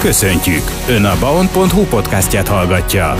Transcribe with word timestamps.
Köszöntjük! 0.00 0.62
Ön 0.88 1.04
a 1.04 1.18
baon.hu 1.18 1.84
podcastját 1.84 2.48
hallgatja. 2.48 3.14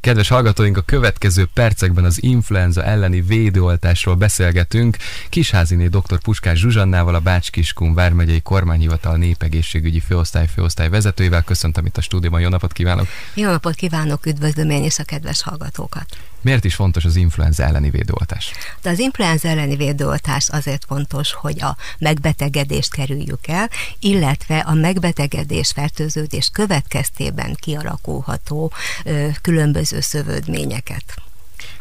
Kedves 0.00 0.28
hallgatóink, 0.28 0.76
a 0.76 0.80
következő 0.80 1.48
percekben 1.54 2.04
az 2.04 2.22
influenza 2.22 2.84
elleni 2.84 3.20
védőoltásról 3.20 4.14
beszélgetünk. 4.14 4.96
Kisháziné 5.28 5.86
dr. 5.86 6.18
Puskás 6.22 6.58
Zsuzsannával, 6.58 7.14
a 7.14 7.20
Bács-Kiskun 7.20 7.94
Vármegyei 7.94 8.40
Kormányhivatal 8.40 9.16
népegészségügyi 9.16 10.00
főosztály 10.00 10.46
főosztály 10.54 10.88
vezetőivel. 10.88 11.42
Köszöntöm 11.42 11.86
itt 11.86 11.96
a 11.96 12.00
stúdióban, 12.00 12.40
jó 12.40 12.48
napot 12.48 12.72
kívánok! 12.72 13.06
Jó 13.34 13.50
napot 13.50 13.74
kívánok, 13.74 14.26
üdvözlöm 14.26 14.70
én 14.70 14.84
is 14.84 14.98
a 14.98 15.04
kedves 15.04 15.42
hallgatókat! 15.42 16.06
Miért 16.40 16.64
is 16.64 16.74
fontos 16.74 17.04
az 17.04 17.16
influenza 17.16 17.62
elleni 17.62 17.90
védőoltás? 17.90 18.52
De 18.82 18.90
az 18.90 18.98
influenza 18.98 19.48
elleni 19.48 19.76
védőoltás 19.76 20.48
azért 20.48 20.84
fontos, 20.84 21.32
hogy 21.32 21.62
a 21.62 21.76
megbetegedést 21.98 22.92
kerüljük 22.92 23.46
el, 23.46 23.70
illetve 23.98 24.58
a 24.58 24.74
megbetegedés, 24.74 25.70
fertőződés 25.74 26.48
következtében 26.52 27.54
kialakulható 27.54 28.72
ö, 29.04 29.28
különböző 29.42 30.00
szövődményeket. 30.00 31.27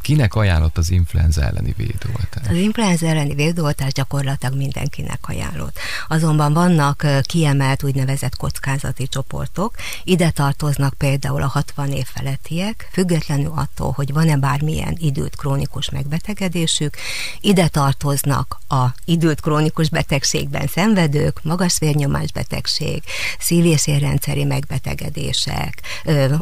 Kinek 0.08 0.36
ajánlott 0.36 0.78
az 0.78 0.92
influenza 0.92 1.42
elleni 1.42 1.74
védőoltás? 1.78 2.48
Az 2.50 2.56
influenza 2.56 3.08
elleni 3.08 3.34
védőoltás 3.36 3.94
gyakorlatilag 3.94 4.56
mindenkinek 4.56 5.20
ajánlott. 5.22 5.80
Azonban 6.08 6.54
vannak 6.54 7.06
kiemelt 7.22 7.84
úgynevezett 7.84 8.36
kockázati 8.36 9.08
csoportok. 9.08 9.76
Ide 10.04 10.30
tartoznak 10.30 10.94
például 10.94 11.42
a 11.42 11.48
60 11.48 11.92
év 11.92 12.06
felettiek, 12.06 12.90
függetlenül 12.92 13.52
attól, 13.56 13.92
hogy 13.92 14.14
van-e 14.14 14.38
bármilyen 14.38 14.98
időt 15.00 15.36
krónikus 15.36 15.90
megbetegedésük. 15.90 16.96
Ide 17.40 17.68
tartoznak 17.68 18.58
a 18.68 18.86
időt 19.06 19.42
krónikus 19.42 19.90
betegségben 19.90 20.68
szenvedők, 20.68 21.44
magas 21.44 21.78
vérnyomás 21.80 22.32
betegség, 22.32 23.04
szív- 23.40 23.66
és 23.88 24.44
megbetegedések, 24.48 25.82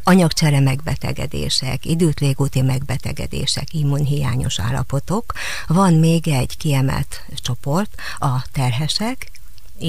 anyagcsere 0.03 0.59
megbetegedések, 0.59 1.85
időt 1.85 2.19
légúti 2.19 2.61
megbetegedések, 2.61 3.53
betegedések, 3.55 3.73
immunhiányos 3.73 4.59
állapotok. 4.59 5.33
Van 5.67 5.93
még 5.93 6.27
egy 6.27 6.57
kiemelt 6.57 7.25
csoport, 7.41 7.95
a 8.19 8.45
terhesek, 8.51 9.31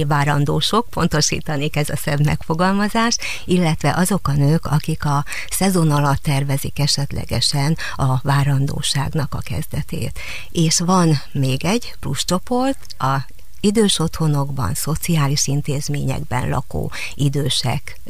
várandósok, 0.06 0.89
pontosítanék 0.91 1.77
ez 1.77 1.89
a 1.89 1.97
szebb 1.97 2.25
megfogalmazás, 2.25 3.17
illetve 3.45 3.95
azok 3.95 4.28
a 4.28 4.33
nők, 4.33 4.67
akik 4.67 5.05
a 5.05 5.25
szezon 5.50 5.91
alatt 5.91 6.23
tervezik 6.23 6.78
esetlegesen 6.78 7.77
a 7.97 8.20
várandóságnak 8.23 9.34
a 9.34 9.39
kezdetét. 9.39 10.19
És 10.51 10.78
van 10.78 11.23
még 11.33 11.64
egy 11.64 11.95
plusz 12.01 12.25
csoport, 12.25 12.86
a 12.98 13.27
idős 13.61 13.98
otthonokban, 13.98 14.75
szociális 14.75 15.47
intézményekben 15.47 16.48
lakó 16.48 16.92
idősek 17.14 18.01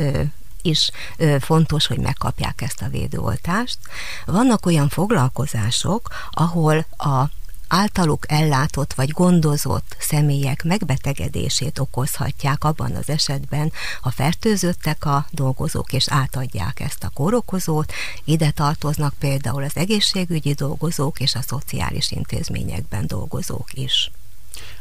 is 0.67 0.91
fontos, 1.41 1.87
hogy 1.87 1.99
megkapják 1.99 2.61
ezt 2.61 2.83
a 2.83 2.89
védőoltást. 2.89 3.79
Vannak 4.25 4.67
olyan 4.67 4.89
foglalkozások, 4.89 6.09
ahol 6.31 6.87
a 6.97 7.25
általuk 7.69 8.33
ellátott 8.33 8.93
vagy 8.93 9.11
gondozott 9.11 9.97
személyek 9.99 10.65
megbetegedését 10.65 11.79
okozhatják 11.79 12.65
abban 12.65 12.95
az 12.95 13.09
esetben, 13.09 13.73
ha 14.01 14.11
fertőzöttek 14.11 15.05
a 15.05 15.27
dolgozók 15.31 15.93
és 15.93 16.09
átadják 16.09 16.81
ezt 16.81 17.05
a 17.05 17.11
kórokozót. 17.15 17.93
Ide 18.25 18.51
tartoznak 18.51 19.15
például 19.19 19.63
az 19.63 19.77
egészségügyi 19.77 20.53
dolgozók 20.53 21.21
és 21.21 21.35
a 21.35 21.43
szociális 21.43 22.11
intézményekben 22.11 23.07
dolgozók 23.07 23.73
is. 23.73 24.11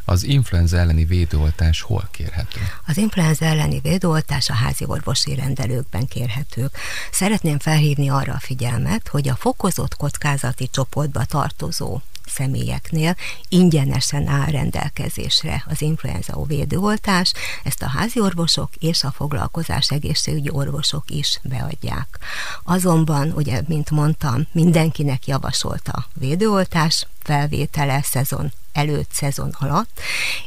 Az 0.05 0.23
influenza 0.23 0.77
elleni 0.77 1.05
védőoltás 1.05 1.81
hol 1.81 2.07
kérhető? 2.11 2.59
Az 2.87 2.97
influenza 2.97 3.45
elleni 3.45 3.79
védőoltás 3.79 4.49
a 4.49 4.53
házi 4.53 4.85
orvosi 4.87 5.35
rendelőkben 5.35 6.07
kérhetők. 6.07 6.77
Szeretném 7.11 7.59
felhívni 7.59 8.09
arra 8.09 8.33
a 8.33 8.39
figyelmet, 8.39 9.07
hogy 9.07 9.29
a 9.29 9.35
fokozott 9.35 9.95
kockázati 9.95 10.69
csoportba 10.71 11.23
tartozó 11.25 12.01
személyeknél 12.27 13.15
ingyenesen 13.49 14.27
áll 14.27 14.45
rendelkezésre 14.45 15.63
az 15.67 15.81
influenza 15.81 16.43
védőoltás, 16.47 17.33
ezt 17.63 17.81
a 17.81 17.87
házi 17.87 18.19
orvosok 18.19 18.69
és 18.79 19.03
a 19.03 19.11
foglalkozás 19.11 19.91
egészségügyi 19.91 20.49
orvosok 20.49 21.09
is 21.09 21.39
beadják. 21.43 22.19
Azonban, 22.63 23.31
ugye, 23.31 23.61
mint 23.67 23.89
mondtam, 23.89 24.47
mindenkinek 24.51 25.27
javasolt 25.27 25.87
a 25.87 26.05
védőoltás 26.13 27.07
felvétele 27.23 28.01
szezon 28.03 28.51
előtt, 28.75 29.11
szezon 29.11 29.55
alatt, 29.59 29.99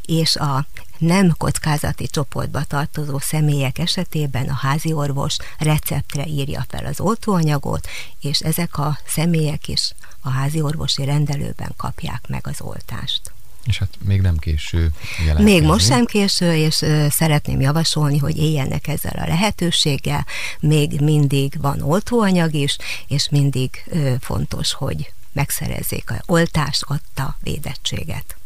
és 0.06 0.36
a 0.36 0.66
nem 0.98 1.34
kockázati 1.36 2.06
csoportba 2.06 2.64
tartozó 2.64 3.18
személyek 3.18 3.78
esetében 3.78 4.48
a 4.48 4.54
házi 4.54 4.92
orvos 4.92 5.36
receptre 5.58 6.26
írja 6.26 6.64
fel 6.68 6.86
az 6.86 7.00
oltóanyagot, 7.00 7.88
és 8.20 8.40
ezek 8.40 8.78
a 8.78 8.98
személyek 9.06 9.68
is 9.68 9.92
a 10.20 10.30
házi 10.30 10.60
orvosi 10.60 11.04
rendelőben 11.04 11.72
kapják 11.76 12.24
meg 12.28 12.46
az 12.46 12.60
oltást. 12.60 13.20
És 13.64 13.78
hát 13.78 13.88
még 14.04 14.20
nem 14.20 14.36
késő 14.36 14.90
jelentkezni. 15.18 15.52
Még 15.52 15.62
most 15.62 15.86
sem 15.86 16.04
késő, 16.04 16.54
és 16.54 16.82
ö, 16.82 17.06
szeretném 17.10 17.60
javasolni, 17.60 18.18
hogy 18.18 18.36
éljenek 18.36 18.88
ezzel 18.88 19.16
a 19.16 19.26
lehetőséggel. 19.26 20.26
Még 20.60 21.00
mindig 21.00 21.60
van 21.60 21.82
oltóanyag 21.82 22.54
is, 22.54 22.76
és 23.08 23.28
mindig 23.28 23.84
ö, 23.86 24.14
fontos, 24.20 24.72
hogy 24.72 25.12
megszerezzék 25.32 26.10
a 26.10 26.22
oltást 26.26 26.82
adta 26.86 27.36
védettséget. 27.40 28.36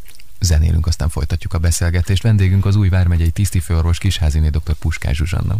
Zenélünk, 0.40 0.86
aztán 0.86 1.08
folytatjuk 1.08 1.54
a 1.54 1.58
beszélgetést. 1.58 2.22
Vendégünk 2.22 2.64
az 2.64 2.76
új 2.76 2.88
vármegyei 2.88 3.30
tisztifőorvos 3.30 3.98
Kisháziné 3.98 4.48
dr. 4.48 4.74
Puskás 4.78 5.16
Zsuzsanna. 5.16 5.56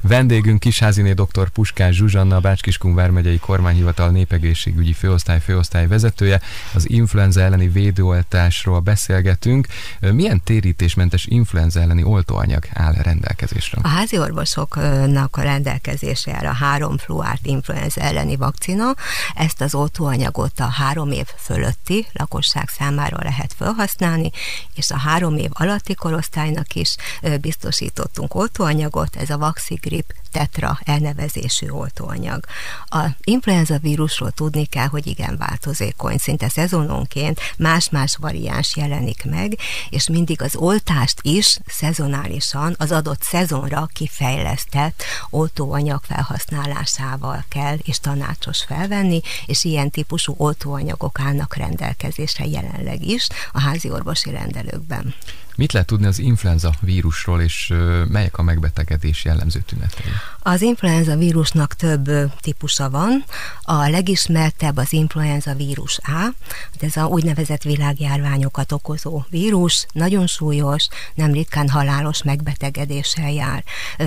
Vendégünk 0.00 0.60
Kisháziné 0.60 1.12
dr. 1.12 1.48
Puskás 1.48 1.94
Zsuzsanna, 1.94 2.36
a 2.36 2.40
Bács-Kiskun 2.40 2.94
vármegyei 2.94 3.38
kormányhivatal 3.38 4.10
népegészségügyi 4.10 4.92
főosztály 4.92 5.40
főosztály 5.40 5.86
vezetője. 5.86 6.40
Az 6.74 6.90
influenza 6.90 7.40
elleni 7.40 7.68
védőoltásról 7.68 8.80
beszélgetünk. 8.80 9.66
Milyen 10.00 10.40
térítésmentes 10.44 11.26
influenza 11.26 11.80
elleni 11.80 12.02
oltóanyag 12.02 12.66
áll 12.72 12.92
rendelkezésre? 12.92 13.78
A 13.82 13.88
házi 13.88 14.18
orvosoknak 14.18 15.36
a 15.36 15.42
rendelkezésre 15.42 16.34
áll 16.34 16.46
a 16.46 16.52
három 16.52 16.98
fluárt 16.98 17.46
influenza 17.46 18.00
elleni 18.00 18.36
vakcina. 18.36 18.94
Ezt 19.34 19.60
az 19.60 19.74
oltóanyagot 19.74 20.60
a 20.60 20.68
három 20.68 21.10
év 21.10 21.26
fölötti 21.38 22.06
lakosság 22.12 22.68
számára 22.68 23.16
lehet 23.22 23.54
felhasználni, 23.56 24.30
és 24.74 24.90
a 24.90 24.96
három 24.98 25.36
év 25.36 25.50
alatti 25.52 25.94
korosztálynak 25.94 26.74
is 26.74 26.94
biztosítottunk 27.40 28.34
oltóanyagot. 28.34 29.16
Ez 29.16 29.30
a 29.30 29.38
Vaxig 29.48 29.80
grip 29.80 30.14
tetra 30.32 30.78
elnevezésű 30.84 31.68
oltóanyag. 31.68 32.44
A 32.84 33.06
influenza 33.24 33.78
vírusról 33.78 34.30
tudni 34.30 34.64
kell, 34.64 34.86
hogy 34.86 35.06
igen 35.06 35.36
változékony, 35.36 36.18
szinte 36.18 36.48
szezononként 36.48 37.40
más-más 37.58 38.16
variáns 38.16 38.76
jelenik 38.76 39.24
meg, 39.24 39.58
és 39.90 40.08
mindig 40.08 40.42
az 40.42 40.56
oltást 40.56 41.18
is 41.22 41.58
szezonálisan 41.66 42.74
az 42.78 42.92
adott 42.92 43.22
szezonra 43.22 43.88
kifejlesztett 43.92 45.02
oltóanyag 45.30 46.00
felhasználásával 46.02 47.44
kell 47.48 47.76
és 47.82 48.00
tanácsos 48.00 48.64
felvenni, 48.64 49.20
és 49.46 49.64
ilyen 49.64 49.90
típusú 49.90 50.34
oltóanyagok 50.36 51.20
állnak 51.20 51.56
rendelkezésre 51.56 52.46
jelenleg 52.46 53.06
is 53.06 53.26
a 53.52 53.60
házi 53.60 53.90
orvosi 53.90 54.30
rendelőkben. 54.30 55.14
Mit 55.58 55.72
lehet 55.72 55.88
tudni 55.88 56.06
az 56.06 56.18
influenza 56.18 56.72
vírusról, 56.80 57.40
és 57.40 57.72
melyek 58.08 58.38
a 58.38 58.42
megbetegedés 58.42 59.24
jellemző 59.24 59.60
tünetei? 59.66 60.06
Az 60.42 60.62
influenza 60.62 61.16
vírusnak 61.16 61.74
több 61.74 62.10
típusa 62.40 62.90
van. 62.90 63.24
A 63.62 63.88
legismertebb 63.88 64.76
az 64.76 64.92
influenza 64.92 65.54
vírus 65.54 65.98
A, 66.02 66.32
ez 66.80 66.96
a 66.96 67.04
úgynevezett 67.04 67.62
világjárványokat 67.62 68.72
okozó 68.72 69.22
vírus, 69.30 69.86
nagyon 69.92 70.26
súlyos, 70.26 70.88
nem 71.14 71.32
ritkán 71.32 71.68
halálos 71.68 72.22
megbetegedéssel 72.22 73.30
jár. 73.30 73.64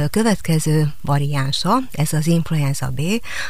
Következő 0.10 0.94
variánsa, 1.02 1.78
ez 1.92 2.14
az 2.14 2.28
influenza 2.28 2.88
B, 2.88 3.02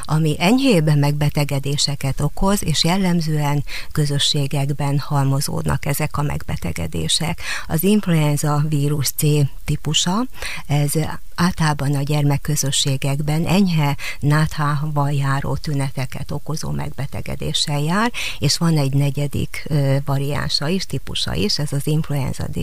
ami 0.03 0.35
enyhébb 0.39 0.97
megbetegedéseket 0.97 2.21
okoz, 2.21 2.63
és 2.63 2.83
jellemzően 2.83 3.63
közösségekben 3.91 4.99
halmozódnak 4.99 5.85
ezek 5.85 6.17
a 6.17 6.21
megbetegedések. 6.21 7.41
Az 7.67 7.83
influenza 7.91 8.63
vírus 8.69 9.09
C 9.09 9.23
típusa, 9.65 10.25
ez 10.67 10.91
általában 11.35 11.95
a 11.95 12.01
gyermekközösségekben 12.01 13.45
enyhe 13.45 13.97
náthával 14.19 15.11
járó 15.11 15.55
tüneteket 15.55 16.31
okozó 16.31 16.69
megbetegedéssel 16.69 17.79
jár, 17.79 18.11
és 18.39 18.57
van 18.57 18.77
egy 18.77 18.93
negyedik 18.93 19.67
variánsa 20.05 20.67
is, 20.67 20.85
típusa 20.85 21.33
is, 21.33 21.59
ez 21.59 21.71
az 21.71 21.87
influenza 21.87 22.47
D, 22.47 22.57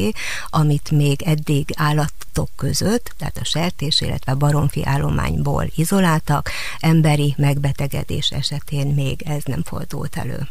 amit 0.49 0.91
még 0.91 1.23
eddig 1.23 1.69
állatok 1.77 2.51
között, 2.57 3.15
tehát 3.19 3.39
a 3.39 3.45
sertés, 3.45 4.01
illetve 4.01 4.35
baromfi 4.35 4.85
állományból 4.85 5.71
izoláltak, 5.75 6.51
emberi 6.79 7.35
megbetegedés 7.37 8.31
esetén 8.31 8.87
még 8.87 9.23
ez 9.23 9.43
nem 9.45 9.63
fordult 9.65 10.17
elő. 10.17 10.49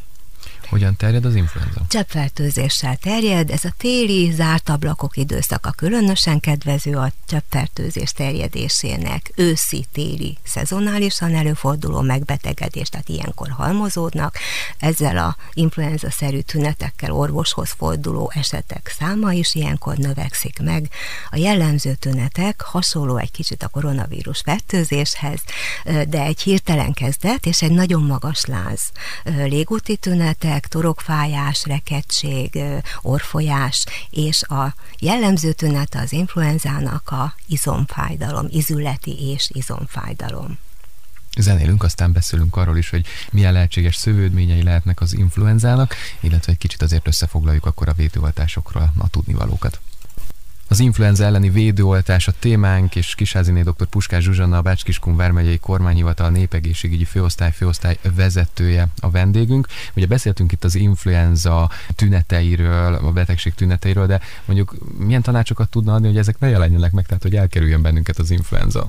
Hogyan 0.70 0.96
terjed 0.96 1.26
az 1.26 1.36
influenza? 1.36 1.82
Cseppfertőzéssel 1.88 2.96
terjed, 2.96 3.50
ez 3.50 3.64
a 3.64 3.74
téli 3.78 4.32
zárt 4.32 4.70
ablakok 4.70 5.18
időszaka 5.18 5.72
különösen 5.72 6.40
kedvező 6.40 6.96
a 6.96 7.12
cseppfertőzés 7.28 8.12
terjedésének, 8.12 9.32
őszi-téli 9.36 10.38
szezonálisan 10.44 11.36
előforduló 11.36 12.02
megbetegedés, 12.02 12.90
tehát 12.90 13.10
ilyenkor 13.10 13.50
halmozódnak, 13.50 14.38
ezzel 14.78 15.18
a 15.18 15.36
influenza-szerű 15.54 16.40
tünetekkel 16.40 17.12
orvoshoz 17.12 17.70
forduló 17.78 18.32
esetek 18.36 18.96
száma 19.00 19.34
is 19.34 19.56
ilyenkor 19.56 19.98
növekszik 19.98 20.60
meg. 20.62 20.90
A 21.30 21.38
jellemző 21.38 21.94
tünetek 21.94 22.62
hasonló 22.62 23.18
egy 23.18 23.32
kicsit 23.32 23.64
a 23.64 23.68
koronavírus 23.68 24.42
fertőzéshez, 24.46 25.40
de 25.84 26.22
egy 26.22 26.42
hirtelen 26.42 26.94
kezdet 26.94 27.46
és 27.46 27.62
egy 27.62 27.72
nagyon 27.72 28.04
magas 28.04 28.46
láz. 28.46 28.82
Légúti 29.24 29.96
tünetek, 29.96 30.57
torokfájás, 30.66 31.66
rekedtség, 31.66 32.60
orfolyás, 33.02 33.86
és 34.10 34.44
a 34.44 34.76
jellemző 35.00 35.52
tünete 35.52 36.00
az 36.00 36.12
influenzának 36.12 37.10
a 37.10 37.34
izomfájdalom, 37.48 38.46
izületi 38.50 39.32
és 39.32 39.50
izomfájdalom 39.54 40.58
zenélünk, 41.42 41.84
aztán 41.84 42.12
beszélünk 42.12 42.56
arról 42.56 42.78
is, 42.78 42.90
hogy 42.90 43.06
milyen 43.32 43.54
lehetséges 43.54 43.96
szövődményei 43.96 44.64
lehetnek 44.64 45.02
az 45.02 45.14
influenzának, 45.14 45.96
illetve 46.20 46.52
egy 46.52 46.58
kicsit 46.58 46.82
azért 46.82 47.08
összefoglaljuk 47.08 47.66
akkor 47.66 47.88
a 47.88 47.94
védőoltásokról 47.94 48.94
a 48.98 49.10
tudnivalókat. 49.10 49.80
Az 50.70 50.80
influenza 50.80 51.24
elleni 51.24 51.50
védőoltás 51.50 52.28
a 52.28 52.34
témánk, 52.40 52.96
és 52.96 53.16
Kisháziné 53.16 53.62
dr. 53.62 53.86
Puskás 53.90 54.24
Zsuzsanna, 54.24 54.58
a 54.58 54.62
Bácskiskun 54.62 55.16
vármegyei 55.16 55.58
kormányhivatal 55.58 56.30
népegészségügyi 56.30 57.06
főosztály 57.06 57.52
főosztály 57.52 57.98
vezetője 58.16 58.88
a 59.00 59.10
vendégünk. 59.10 59.68
Ugye 59.96 60.06
beszéltünk 60.06 60.52
itt 60.52 60.64
az 60.64 60.76
influenza 60.76 61.70
tüneteiről, 61.96 62.94
a 62.94 63.12
betegség 63.12 63.54
tüneteiről, 63.54 64.08
de 64.08 64.20
mondjuk 64.46 64.76
milyen 64.98 65.22
tanácsokat 65.22 65.70
tudna 65.70 65.94
adni, 65.94 66.08
hogy 66.08 66.18
ezek 66.18 66.40
ne 66.40 66.50
jelenjenek 66.50 66.92
meg, 66.92 67.06
tehát 67.06 67.24
hogy 67.24 67.36
elkerüljön 67.36 67.82
bennünket 67.82 68.20
az 68.20 68.32
influenza? 68.32 68.88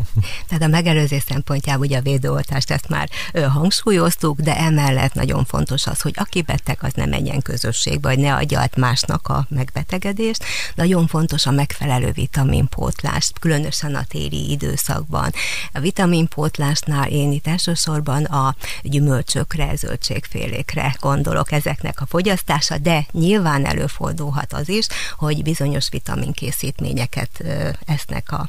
Tehát 0.49 0.65
a 0.65 0.69
megelőzés 0.69 1.23
szempontjából 1.23 1.87
ugye 1.87 1.99
a 1.99 2.03
védőoltást 2.03 2.71
ezt 2.71 2.89
már 2.89 3.09
hangsúlyoztuk, 3.49 4.41
de 4.41 4.57
emellett 4.57 5.15
nagyon 5.15 5.45
fontos 5.45 5.87
az, 5.87 6.01
hogy 6.01 6.15
aki 6.17 6.43
beteg, 6.43 6.79
az 6.81 6.93
ne 6.93 7.07
menjen 7.07 7.43
közösségbe, 7.43 8.09
vagy 8.09 8.19
ne 8.19 8.35
adja 8.35 8.61
át 8.61 8.77
másnak 8.77 9.29
a 9.29 9.47
megbetegedést. 9.49 10.45
Nagyon 10.75 11.07
fontos 11.07 11.47
a 11.47 11.51
meg 11.51 11.68
megfelelő 11.69 12.13
vitaminpótlást, 12.13 13.39
különösen 13.39 13.95
a 13.95 14.05
téli 14.05 14.51
időszakban. 14.51 15.33
A 15.73 15.81
vitaminpótlásnál 15.81 17.09
én 17.09 17.33
itt 17.33 17.47
elsősorban 17.47 18.25
a 18.25 18.57
gyümölcsökre, 18.83 19.77
zöldségfélékre 19.77 20.97
gondolok 21.01 21.53
ezeknek 21.53 22.01
a 22.01 22.07
fogyasztása, 22.07 22.79
de 22.79 23.07
nyilván 23.13 23.67
előfordulhat 23.67 24.53
az 24.53 24.69
is, 24.69 24.87
hogy 25.17 25.43
bizonyos 25.43 25.89
vitaminkészítményeket 25.89 27.45
esznek 27.87 28.33
a 28.33 28.49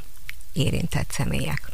érintett 0.53 1.11
személyek. 1.11 1.71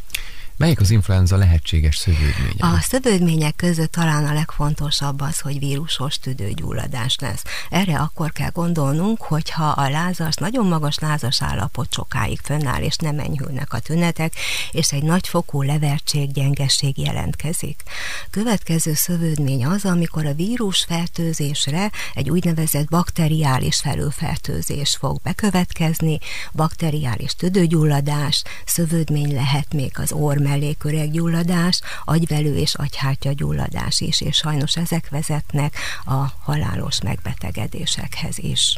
Melyik 0.58 0.80
az 0.80 0.92
influenza 0.92 1.36
lehetséges 1.36 1.98
szövődménye? 1.98 2.56
A 2.58 2.80
szövődmények 2.82 3.56
között 3.56 3.92
talán 3.92 4.26
a 4.26 4.34
legfontosabb 4.34 5.22
az, 5.22 5.40
hogy 5.40 5.60
vírusos 5.60 6.18
tüdőgyulladás 6.18 7.16
lesz. 7.20 7.44
Erre 7.70 8.00
akkor 8.00 8.32
kell 8.32 8.50
gondolnunk, 8.54 9.22
hogyha 9.22 9.66
a 9.66 9.90
lázas, 9.90 10.36
nagyon 10.36 10.68
magas 10.68 11.00
lázas 11.00 11.42
állapot 11.42 11.94
sokáig 11.94 12.40
fönnáll, 12.44 12.82
és 12.82 12.96
nem 12.96 13.20
enyhülnek 13.20 13.74
a 13.74 13.80
tünetek, 13.80 14.34
és 14.72 14.92
egy 14.92 15.04
nagyfokú 15.04 15.62
levertség, 15.62 16.32
gyengesség 16.32 16.98
jelentkezik. 16.98 17.84
Következő 18.30 18.94
szövődmény 18.94 19.66
az, 19.66 19.86
amikor 19.86 20.26
a 20.26 20.34
vírus 20.34 20.86
fertőzésre 20.88 21.92
egy 22.14 22.30
úgynevezett 22.30 22.88
bakteriális 22.88 23.80
felülfertőzés 23.80 24.96
fog 24.96 25.20
bekövetkezni, 25.24 26.18
bakteriális 26.54 27.36
tüdőgyulladás, 27.36 28.44
szövődmény 28.66 29.34
lehet 29.34 29.74
még 29.74 29.92
az 29.96 30.12
orr 30.12 30.44
melléküreggyulladás, 30.46 31.82
agyvelő 32.06 32.58
és 32.58 32.76
agyhártya 32.76 33.32
gyulladás 33.32 34.00
is, 34.00 34.22
és 34.22 34.36
sajnos 34.36 34.76
ezek 34.76 35.10
vezetnek 35.10 35.78
a 36.06 36.32
halálos 36.44 37.02
megbetegedésekhez 37.02 38.38
is. 38.38 38.78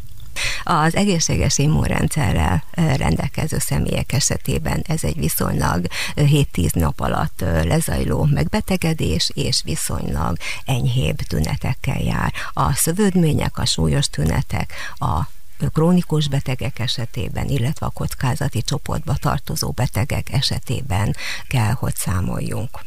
Az 0.63 0.95
egészséges 0.95 1.57
immunrendszerrel 1.57 2.63
rendelkező 2.71 3.57
személyek 3.59 4.13
esetében 4.13 4.83
ez 4.87 5.03
egy 5.03 5.17
viszonylag 5.17 5.87
7-10 6.15 6.73
nap 6.73 6.99
alatt 6.99 7.43
lezajló 7.63 8.27
megbetegedés, 8.31 9.31
és 9.33 9.61
viszonylag 9.63 10.37
enyhébb 10.65 11.17
tünetekkel 11.17 12.01
jár. 12.01 12.33
A 12.53 12.73
szövődmények, 12.73 13.57
a 13.57 13.65
súlyos 13.65 14.09
tünetek, 14.09 14.73
a 14.95 15.35
krónikus 15.73 16.27
betegek 16.27 16.79
esetében, 16.79 17.47
illetve 17.47 17.85
a 17.85 17.89
kockázati 17.89 18.61
csoportba 18.61 19.15
tartozó 19.15 19.71
betegek 19.71 20.31
esetében 20.31 21.15
kell, 21.47 21.71
hogy 21.71 21.95
számoljunk. 21.95 22.79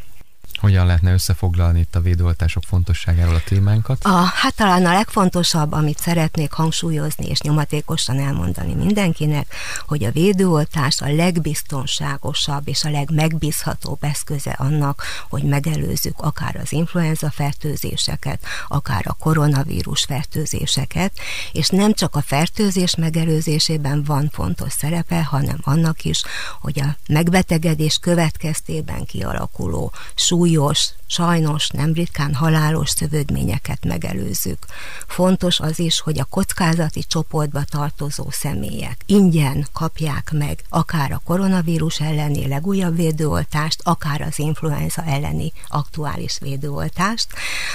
Hogyan 0.61 0.87
lehetne 0.87 1.12
összefoglalni 1.12 1.81
itt 1.81 1.95
a 1.95 2.01
védőoltások 2.01 2.62
fontosságáról 2.67 3.35
a 3.35 3.43
témánkat? 3.45 4.05
A, 4.05 4.23
hát 4.35 4.55
talán 4.55 4.87
a 4.87 4.93
legfontosabb, 4.93 5.73
amit 5.73 5.99
szeretnék 5.99 6.53
hangsúlyozni 6.53 7.27
és 7.27 7.41
nyomatékosan 7.41 8.19
elmondani 8.19 8.75
mindenkinek, 8.75 9.55
hogy 9.87 10.05
a 10.05 10.11
védőoltás 10.11 11.01
a 11.01 11.15
legbiztonságosabb 11.15 12.69
és 12.69 12.85
a 12.85 12.91
legmegbízhatóbb 12.91 14.05
eszköze 14.05 14.51
annak, 14.51 15.03
hogy 15.29 15.43
megelőzzük 15.43 16.19
akár 16.19 16.57
az 16.57 16.73
influenza 16.73 17.31
fertőzéseket, 17.31 18.41
akár 18.69 19.03
a 19.05 19.12
koronavírus 19.12 20.05
fertőzéseket, 20.05 21.12
és 21.53 21.69
nem 21.69 21.93
csak 21.93 22.17
a 22.17 22.23
fertőzés 22.23 22.97
megelőzésében 22.97 24.03
van 24.03 24.31
fontos 24.33 24.73
szerepe, 24.73 25.25
hanem 25.25 25.59
annak 25.62 26.05
is, 26.05 26.23
hogy 26.61 26.81
a 26.81 26.97
megbetegedés 27.09 27.99
következtében 27.99 29.05
kialakuló 29.05 29.93
súly 30.15 30.50
súlyos, 30.50 30.93
sajnos 31.06 31.69
nem 31.69 31.93
ritkán 31.93 32.35
halálos 32.35 32.91
szövődményeket 32.91 33.85
megelőzzük. 33.85 34.58
Fontos 35.06 35.61
az 35.61 35.79
is, 35.79 36.00
hogy 36.00 36.19
a 36.19 36.25
kockázati 36.25 37.05
csoportba 37.08 37.62
tartozó 37.64 38.26
személyek 38.31 38.97
ingyen 39.06 39.67
kapják 39.73 40.31
meg 40.32 40.62
akár 40.69 41.12
a 41.12 41.20
koronavírus 41.25 42.00
elleni 42.00 42.49
legújabb 42.49 42.97
védőoltást, 42.97 43.81
akár 43.85 44.20
az 44.20 44.38
influenza 44.38 45.02
elleni 45.02 45.52
aktuális 45.69 46.38
védőoltást. 46.41 47.26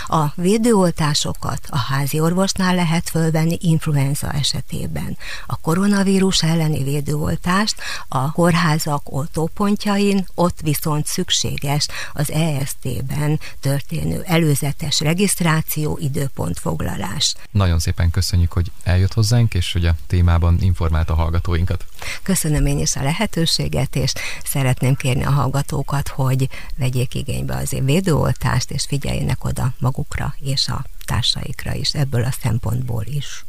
A 0.08 0.26
védőoltásokat 0.36 1.60
a 1.70 1.78
házi 1.78 2.20
orvosnál 2.20 2.76
lehet 2.76 3.10
fölvenni 3.10 3.58
influenza 3.62 4.32
esetében. 4.32 5.18
A 5.46 5.56
koronavírus 5.56 6.44
elleni 6.44 6.84
védőoltást 6.84 7.76
a 8.08 8.32
kórházak 8.32 9.02
oltópontjain, 9.04 10.28
ott 10.36 10.60
viszont 10.62 11.06
szükséges 11.06 11.88
az 12.14 12.32
ES 12.32 12.65
EST-ben 12.66 13.40
történő 13.60 14.22
előzetes 14.26 15.00
regisztráció, 15.00 15.98
időpontfoglalás. 16.02 17.36
Nagyon 17.52 17.80
szépen 17.80 18.12
köszönjük, 18.12 18.54
hogy 18.54 18.72
eljött 18.84 19.14
hozzánk, 19.14 19.54
és 19.54 19.72
hogy 19.72 19.86
a 19.86 19.96
témában 20.08 20.58
informált 20.62 21.10
a 21.10 21.16
hallgatóinkat. 21.16 21.86
Köszönöm 22.24 22.66
én 22.66 22.80
is 22.80 22.96
a 22.96 23.04
lehetőséget, 23.04 23.96
és 23.96 24.14
szeretném 24.44 24.96
kérni 24.96 25.24
a 25.24 25.32
hallgatókat, 25.32 26.08
hogy 26.08 26.50
vegyék 26.76 27.16
igénybe 27.16 27.56
az 27.56 27.74
én 27.74 27.86
védőoltást, 27.86 28.72
és 28.72 28.86
figyeljenek 28.88 29.44
oda 29.44 29.74
magukra 29.80 30.36
és 30.40 30.68
a 30.68 30.86
társaikra 31.06 31.74
is, 31.74 31.94
ebből 31.94 32.24
a 32.24 32.36
szempontból 32.42 33.04
is. 33.06 33.46